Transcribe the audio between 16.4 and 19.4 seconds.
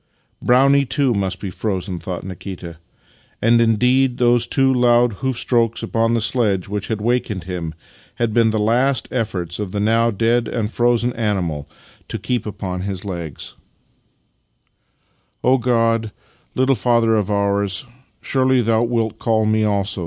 Little Father of ours, surely thou wilt